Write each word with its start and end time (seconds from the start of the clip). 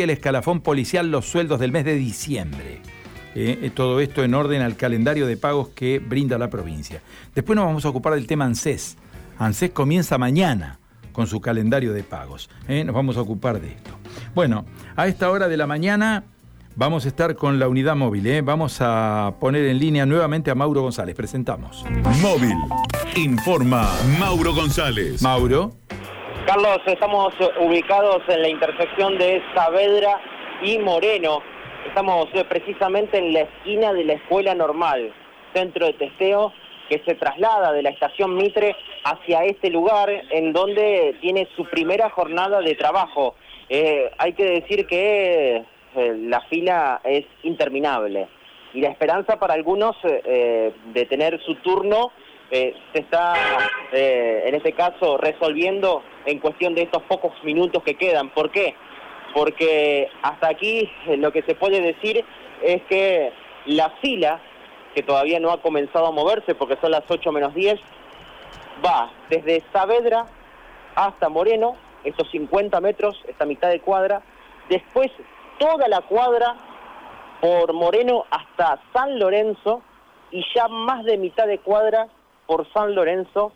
el 0.00 0.10
escalafón 0.10 0.60
policial 0.60 1.10
los 1.10 1.26
sueldos 1.26 1.58
del 1.58 1.72
mes 1.72 1.84
de 1.84 1.96
diciembre. 1.96 2.80
Eh, 3.34 3.58
eh, 3.62 3.70
todo 3.74 3.98
esto 3.98 4.22
en 4.22 4.32
orden 4.32 4.62
al 4.62 4.76
calendario 4.76 5.26
de 5.26 5.36
pagos 5.36 5.70
que 5.70 5.98
brinda 5.98 6.38
la 6.38 6.48
provincia. 6.48 7.02
Después 7.34 7.56
nos 7.56 7.64
vamos 7.64 7.84
a 7.84 7.88
ocupar 7.88 8.14
del 8.14 8.28
tema 8.28 8.44
ANSES. 8.44 8.96
ANSES 9.40 9.72
comienza 9.72 10.16
mañana 10.16 10.78
con 11.10 11.26
su 11.26 11.40
calendario 11.40 11.92
de 11.92 12.04
pagos. 12.04 12.48
Eh, 12.68 12.84
nos 12.84 12.94
vamos 12.94 13.16
a 13.16 13.22
ocupar 13.22 13.60
de 13.60 13.72
esto. 13.72 13.90
Bueno, 14.36 14.66
a 14.94 15.08
esta 15.08 15.32
hora 15.32 15.48
de 15.48 15.56
la 15.56 15.66
mañana 15.66 16.22
vamos 16.76 17.04
a 17.04 17.08
estar 17.08 17.34
con 17.34 17.58
la 17.58 17.66
unidad 17.66 17.96
móvil. 17.96 18.40
Vamos 18.42 18.76
a 18.78 19.34
poner 19.40 19.64
en 19.64 19.80
línea 19.80 20.06
nuevamente 20.06 20.52
a 20.52 20.54
Mauro 20.54 20.82
González. 20.82 21.16
Presentamos. 21.16 21.84
Móvil. 22.22 22.54
Informa 23.16 23.90
Mauro 24.20 24.54
González. 24.54 25.20
Mauro. 25.22 25.74
Carlos, 26.48 26.80
estamos 26.86 27.34
ubicados 27.60 28.22
en 28.26 28.40
la 28.40 28.48
intersección 28.48 29.18
de 29.18 29.42
Saavedra 29.54 30.18
y 30.62 30.78
Moreno. 30.78 31.42
Estamos 31.86 32.26
eh, 32.32 32.42
precisamente 32.48 33.18
en 33.18 33.34
la 33.34 33.40
esquina 33.40 33.92
de 33.92 34.04
la 34.04 34.14
escuela 34.14 34.54
normal, 34.54 35.12
centro 35.52 35.84
de 35.84 35.92
testeo 35.92 36.54
que 36.88 37.02
se 37.04 37.16
traslada 37.16 37.70
de 37.72 37.82
la 37.82 37.90
estación 37.90 38.34
Mitre 38.34 38.74
hacia 39.04 39.44
este 39.44 39.68
lugar 39.68 40.08
en 40.30 40.54
donde 40.54 41.18
tiene 41.20 41.46
su 41.54 41.66
primera 41.66 42.08
jornada 42.08 42.62
de 42.62 42.74
trabajo. 42.76 43.34
Eh, 43.68 44.10
hay 44.16 44.32
que 44.32 44.46
decir 44.46 44.86
que 44.86 45.56
eh, 45.96 46.16
la 46.18 46.40
fila 46.48 47.02
es 47.04 47.26
interminable 47.42 48.26
y 48.72 48.80
la 48.80 48.88
esperanza 48.88 49.38
para 49.38 49.52
algunos 49.52 49.96
de 50.02 51.06
tener 51.10 51.42
su 51.44 51.56
turno 51.56 52.10
se 52.50 52.74
está, 52.94 53.34
en 53.92 54.54
este 54.54 54.72
caso, 54.72 55.18
resolviendo 55.18 56.02
en 56.24 56.38
cuestión 56.38 56.74
de 56.74 56.82
estos 56.82 57.02
pocos 57.04 57.32
minutos 57.42 57.82
que 57.82 57.94
quedan. 57.94 58.30
¿Por 58.30 58.50
qué? 58.50 58.74
Porque 59.34 60.08
hasta 60.22 60.48
aquí 60.48 60.90
eh, 61.06 61.16
lo 61.16 61.32
que 61.32 61.42
se 61.42 61.54
puede 61.54 61.80
decir 61.80 62.24
es 62.62 62.82
que 62.84 63.32
la 63.66 63.90
fila, 64.02 64.40
que 64.94 65.02
todavía 65.02 65.40
no 65.40 65.50
ha 65.50 65.60
comenzado 65.60 66.06
a 66.06 66.12
moverse 66.12 66.54
porque 66.54 66.76
son 66.80 66.90
las 66.90 67.04
8 67.08 67.32
menos 67.32 67.54
10, 67.54 67.78
va 68.84 69.10
desde 69.28 69.62
Saavedra 69.72 70.26
hasta 70.94 71.28
Moreno, 71.28 71.76
estos 72.04 72.30
50 72.30 72.80
metros, 72.80 73.20
esta 73.26 73.44
mitad 73.44 73.68
de 73.68 73.80
cuadra, 73.80 74.22
después 74.68 75.10
toda 75.58 75.88
la 75.88 76.00
cuadra 76.02 76.56
por 77.40 77.72
Moreno 77.72 78.24
hasta 78.30 78.80
San 78.92 79.18
Lorenzo 79.18 79.82
y 80.30 80.44
ya 80.54 80.68
más 80.68 81.04
de 81.04 81.16
mitad 81.18 81.46
de 81.46 81.58
cuadra 81.58 82.08
por 82.48 82.66
San 82.72 82.94
Lorenzo 82.94 83.52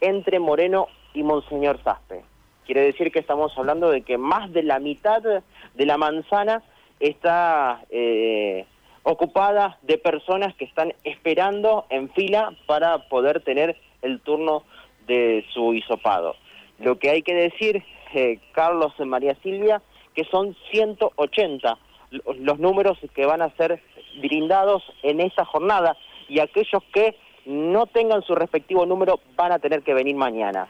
entre 0.00 0.40
Moreno 0.40 0.88
y 1.14 1.22
Monseñor 1.22 1.80
Saspe. 1.84 2.24
Quiere 2.66 2.80
decir 2.80 3.12
que 3.12 3.20
estamos 3.20 3.56
hablando 3.56 3.88
de 3.88 4.02
que 4.02 4.18
más 4.18 4.52
de 4.52 4.64
la 4.64 4.80
mitad 4.80 5.22
de 5.22 5.86
la 5.86 5.96
manzana 5.96 6.64
está 6.98 7.84
eh, 7.88 8.66
ocupada 9.04 9.78
de 9.82 9.96
personas 9.98 10.56
que 10.56 10.64
están 10.64 10.92
esperando 11.04 11.86
en 11.88 12.10
fila 12.10 12.52
para 12.66 13.08
poder 13.08 13.42
tener 13.42 13.76
el 14.02 14.18
turno 14.20 14.64
de 15.06 15.46
su 15.54 15.72
hisopado. 15.72 16.34
Lo 16.80 16.98
que 16.98 17.10
hay 17.10 17.22
que 17.22 17.34
decir, 17.34 17.84
eh, 18.12 18.40
Carlos 18.50 18.92
María 18.98 19.36
Silvia, 19.40 19.80
que 20.14 20.24
son 20.24 20.56
180 20.72 21.78
los 22.10 22.58
números 22.58 22.98
que 23.14 23.24
van 23.24 23.42
a 23.42 23.50
ser 23.50 23.80
brindados 24.20 24.82
en 25.04 25.20
esta 25.20 25.44
jornada 25.44 25.96
y 26.28 26.40
aquellos 26.40 26.82
que 26.92 27.14
no 27.46 27.86
tengan 27.86 28.22
su 28.22 28.34
respectivo 28.34 28.84
número 28.86 29.20
van 29.36 29.52
a 29.52 29.58
tener 29.58 29.82
que 29.82 29.94
venir 29.94 30.16
mañana 30.16 30.68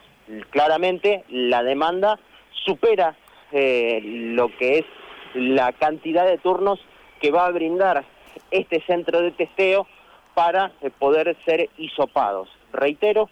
claramente 0.49 1.23
la 1.29 1.63
demanda 1.63 2.19
supera 2.65 3.15
eh, 3.51 4.01
lo 4.03 4.49
que 4.57 4.79
es 4.79 4.85
la 5.33 5.71
cantidad 5.73 6.25
de 6.25 6.37
turnos 6.37 6.79
que 7.21 7.31
va 7.31 7.45
a 7.45 7.51
brindar 7.51 8.03
este 8.51 8.81
centro 8.81 9.21
de 9.21 9.31
testeo 9.31 9.87
para 10.33 10.71
eh, 10.81 10.89
poder 10.89 11.35
ser 11.45 11.69
hisopados. 11.77 12.49
Reitero, 12.73 13.29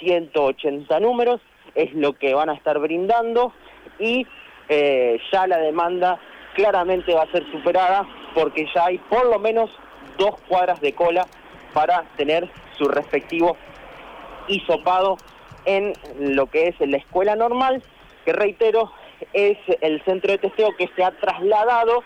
180 0.00 1.00
números 1.00 1.40
es 1.74 1.92
lo 1.94 2.12
que 2.14 2.34
van 2.34 2.48
a 2.48 2.54
estar 2.54 2.78
brindando 2.78 3.52
y 3.98 4.26
eh, 4.68 5.18
ya 5.32 5.46
la 5.46 5.58
demanda 5.58 6.18
claramente 6.54 7.14
va 7.14 7.22
a 7.22 7.32
ser 7.32 7.44
superada 7.50 8.06
porque 8.34 8.66
ya 8.74 8.86
hay 8.86 8.98
por 8.98 9.26
lo 9.26 9.38
menos 9.38 9.70
dos 10.18 10.36
cuadras 10.48 10.80
de 10.80 10.92
cola 10.94 11.26
para 11.72 12.04
tener 12.16 12.48
su 12.76 12.88
respectivo 12.88 13.56
hisopado 14.48 15.16
en 15.64 15.92
lo 16.18 16.46
que 16.46 16.68
es 16.68 16.74
la 16.80 16.96
escuela 16.96 17.36
normal, 17.36 17.82
que 18.24 18.32
reitero, 18.32 18.92
es 19.32 19.58
el 19.80 20.02
centro 20.04 20.32
de 20.32 20.38
testeo 20.38 20.76
que 20.76 20.88
se 20.94 21.02
ha 21.02 21.10
trasladado 21.12 22.02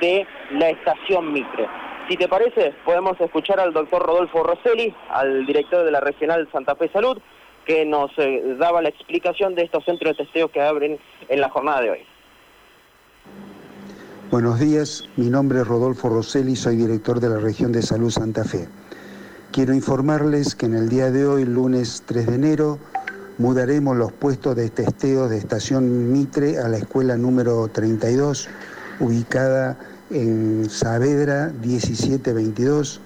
de 0.00 0.26
la 0.50 0.70
estación 0.70 1.32
Mitre. 1.32 1.68
Si 2.08 2.16
te 2.16 2.28
parece, 2.28 2.72
podemos 2.84 3.20
escuchar 3.20 3.60
al 3.60 3.72
doctor 3.72 4.02
Rodolfo 4.02 4.42
Rosselli, 4.42 4.94
al 5.10 5.44
director 5.44 5.84
de 5.84 5.90
la 5.90 6.00
Regional 6.00 6.48
Santa 6.52 6.76
Fe 6.76 6.88
Salud, 6.92 7.18
que 7.66 7.84
nos 7.84 8.12
eh, 8.18 8.42
daba 8.58 8.80
la 8.80 8.88
explicación 8.88 9.54
de 9.54 9.62
estos 9.62 9.84
centros 9.84 10.16
de 10.16 10.24
testeo 10.24 10.48
que 10.48 10.62
abren 10.62 10.98
en 11.28 11.40
la 11.40 11.50
jornada 11.50 11.80
de 11.80 11.90
hoy. 11.90 12.06
Buenos 14.30 14.60
días, 14.60 15.08
mi 15.16 15.30
nombre 15.30 15.60
es 15.60 15.66
Rodolfo 15.66 16.08
Rosselli, 16.08 16.56
soy 16.56 16.76
director 16.76 17.20
de 17.20 17.28
la 17.28 17.38
Región 17.38 17.72
de 17.72 17.82
Salud 17.82 18.10
Santa 18.10 18.44
Fe. 18.44 18.68
Quiero 19.52 19.72
informarles 19.72 20.54
que 20.54 20.66
en 20.66 20.74
el 20.74 20.88
día 20.88 21.10
de 21.10 21.26
hoy, 21.26 21.44
lunes 21.44 22.02
3 22.04 22.26
de 22.26 22.34
enero, 22.34 22.78
mudaremos 23.38 23.96
los 23.96 24.12
puestos 24.12 24.54
de 24.54 24.68
testeo 24.68 25.28
de 25.28 25.38
Estación 25.38 26.12
Mitre 26.12 26.58
a 26.58 26.68
la 26.68 26.76
escuela 26.76 27.16
número 27.16 27.66
32, 27.68 28.48
ubicada 29.00 29.78
en 30.10 30.68
Saavedra 30.68 31.52
1722, 31.62 33.00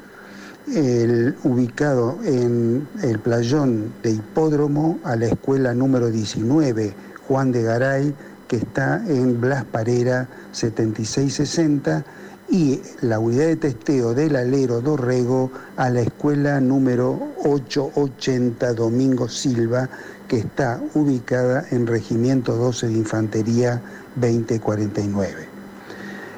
el, 0.75 1.37
ubicado 1.45 2.19
en 2.25 2.89
el 3.03 3.19
playón 3.21 3.93
de 4.03 4.13
Hipódromo 4.13 4.99
a 5.05 5.15
la 5.15 5.27
escuela 5.27 5.73
número 5.73 6.11
19, 6.11 6.95
Juan 7.29 7.53
de 7.53 7.63
Garay, 7.63 8.15
que 8.49 8.57
está 8.57 9.05
en 9.07 9.41
Blas 9.41 9.65
Parera 9.65 10.29
7660 10.51 12.05
y 12.51 12.81
la 13.01 13.21
unidad 13.21 13.47
de 13.47 13.57
testeo 13.57 14.13
del 14.13 14.35
alero 14.35 14.81
Dorrego 14.81 15.53
a 15.77 15.89
la 15.89 16.01
escuela 16.01 16.61
número 16.61 17.33
880 17.45 18.75
Domingo 18.75 19.29
Silva, 19.29 19.89
que 20.27 20.39
está 20.39 20.83
ubicada 20.95 21.65
en 21.71 21.87
Regimiento 21.87 22.57
12 22.57 22.89
de 22.89 22.95
Infantería 22.95 23.81
2049. 24.17 25.49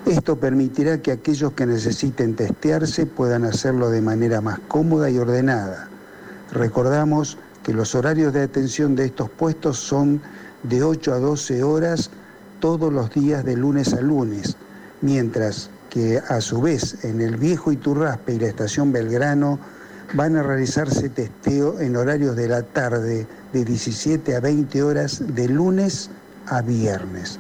Esto 0.05 0.37
permitirá 0.37 1.01
que 1.01 1.13
aquellos 1.13 1.53
que 1.53 1.65
necesiten 1.65 2.37
testearse 2.37 3.07
puedan 3.07 3.45
hacerlo 3.45 3.89
de 3.89 4.03
manera 4.03 4.43
más 4.43 4.59
cómoda 4.69 5.09
y 5.09 5.17
ordenada. 5.17 5.89
Recordamos 6.53 7.39
que 7.63 7.73
los 7.73 7.95
horarios 7.95 8.35
de 8.35 8.43
atención 8.43 8.97
de 8.97 9.07
estos 9.07 9.31
puestos 9.31 9.79
son 9.79 10.21
de 10.63 10.83
8 10.83 11.15
a 11.15 11.19
12 11.19 11.63
horas 11.63 12.11
todos 12.61 12.93
los 12.93 13.11
días 13.15 13.45
de 13.45 13.57
lunes 13.57 13.95
a 13.95 14.01
lunes, 14.03 14.57
mientras 15.01 15.71
que 15.93 16.23
a 16.27 16.41
su 16.41 16.63
vez 16.63 17.05
en 17.05 17.21
el 17.21 17.37
viejo 17.37 17.71
Iturraspe 17.71 18.33
y 18.33 18.39
la 18.39 18.47
estación 18.47 18.93
Belgrano 18.93 19.59
van 20.15 20.37
a 20.37 20.43
realizarse 20.43 21.11
testeo 21.11 21.81
en 21.81 21.97
horarios 21.97 22.35
de 22.35 22.49
la 22.49 22.63
tarde 22.63 23.27
de 23.53 23.65
17 23.65 24.35
a 24.35 24.41
20 24.41 24.83
horas 24.83 25.23
de 25.35 25.49
lunes 25.49 26.09
a 26.47 26.63
viernes. 26.63 27.39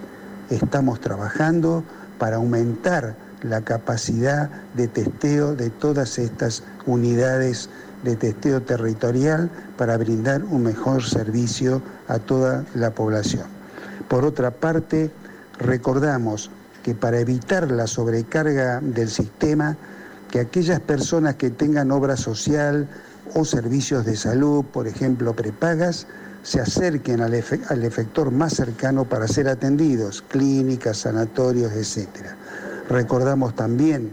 Estamos 0.51 1.01
trabajando 1.01 1.83
para 2.19 2.37
aumentar 2.37 3.15
la 3.43 3.63
capacidad 3.63 4.51
de 4.75 4.87
testeo 4.87 5.55
de 5.55 5.71
todas 5.71 6.19
estas 6.19 6.63
unidades 6.85 7.71
de 8.05 8.17
testeo 8.17 8.61
territorial 8.61 9.51
para 9.79 9.97
brindar 9.97 10.45
un 10.45 10.65
mejor 10.65 11.03
servicio 11.05 11.81
a 12.07 12.19
toda 12.19 12.67
la 12.75 12.91
población. 12.91 13.47
Por 14.09 14.27
otra 14.27 14.51
parte, 14.51 15.11
recordamos 15.59 16.51
que 16.83 16.95
para 16.95 17.21
evitar 17.21 17.71
la 17.71 17.87
sobrecarga 17.87 18.81
del 18.81 19.09
sistema, 19.09 19.77
que 20.31 20.41
aquellas 20.41 20.81
personas 20.81 21.37
que 21.37 21.51
tengan 21.51 21.91
obra 21.91 22.17
social 22.17 22.89
o 23.35 23.45
servicios 23.45 24.05
de 24.05 24.17
salud, 24.17 24.65
por 24.65 24.87
ejemplo, 24.87 25.35
prepagas, 25.35 26.07
se 26.43 26.61
acerquen 26.61 27.21
al, 27.21 27.35
efector 27.35 28.31
más 28.31 28.55
cercano 28.55 29.05
para 29.05 29.29
ser 29.29 29.49
atendidos, 29.49 30.23
clínicas, 30.23 30.99
sanatorios, 30.99 31.73
etc. 31.73 32.09
Recordamos 32.89 33.55
también 33.55 34.13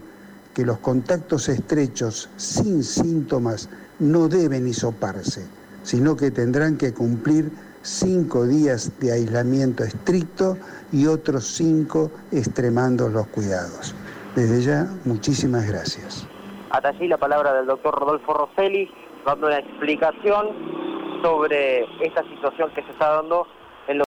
que 0.54 0.66
los 0.66 0.80
contactos 0.80 1.50
estrechos 1.50 2.30
sin 2.38 2.83
síntomas 2.83 3.69
no 3.98 4.27
deben 4.27 4.68
hisoparse, 4.68 5.44
sino 5.83 6.16
que 6.16 6.31
tendrán 6.31 6.77
que 6.77 6.94
cumplir 6.94 7.51
cinco 7.81 8.46
días 8.46 8.98
de 9.00 9.12
aislamiento 9.12 9.84
estricto 9.84 10.58
y 10.92 11.08
otros 11.08 11.46
cinco 11.46 12.12
extremando 12.31 13.10
los 13.10 13.28
cuidados. 13.28 13.96
Desde 14.36 14.62
ya, 14.62 14.88
muchísimas 15.06 15.68
gracias. 15.68 16.28
Hasta 16.70 16.90
allí 16.90 17.08
la 17.08 17.18
palabra 17.18 17.54
del 17.54 17.66
doctor 17.66 17.98
Rodolfo 18.00 18.34
Rosselli, 18.34 18.90
dando 19.26 19.48
una 19.48 19.60
explicación 19.60 20.48
sobre 21.24 21.84
esta 22.06 22.24
situación 22.24 22.70
que 22.74 22.84
se 22.84 22.92
está 22.92 23.16
dando 23.16 23.48